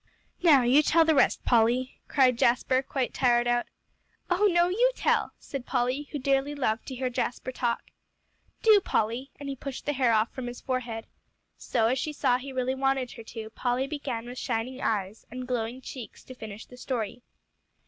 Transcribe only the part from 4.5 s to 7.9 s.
no, you tell," said Polly, who dearly loved to hear Jasper talk.